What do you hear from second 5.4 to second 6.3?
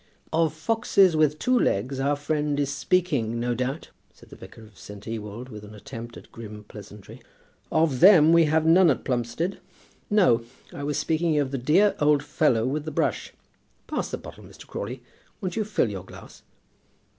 with an attempt